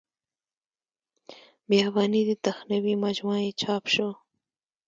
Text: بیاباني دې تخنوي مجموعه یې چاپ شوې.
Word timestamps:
بیاباني 1.69 2.21
دې 2.27 2.35
تخنوي 2.45 2.93
مجموعه 3.05 3.39
یې 3.45 3.51
چاپ 3.61 3.83
شوې. 3.93 4.11